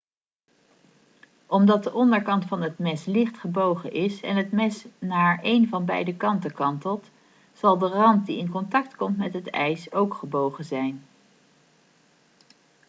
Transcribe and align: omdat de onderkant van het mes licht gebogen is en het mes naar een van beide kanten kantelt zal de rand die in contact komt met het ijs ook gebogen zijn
omdat 1.47 1.83
de 1.83 1.93
onderkant 1.93 2.45
van 2.45 2.61
het 2.61 2.79
mes 2.79 3.05
licht 3.05 3.37
gebogen 3.37 3.93
is 3.93 4.21
en 4.21 4.35
het 4.35 4.51
mes 4.51 4.85
naar 4.99 5.39
een 5.41 5.67
van 5.67 5.85
beide 5.85 6.15
kanten 6.17 6.53
kantelt 6.53 7.09
zal 7.53 7.77
de 7.77 7.87
rand 7.87 8.25
die 8.25 8.37
in 8.37 8.49
contact 8.49 8.95
komt 8.95 9.17
met 9.17 9.33
het 9.33 9.49
ijs 9.49 9.91
ook 9.91 10.13
gebogen 10.13 10.63
zijn 10.65 11.05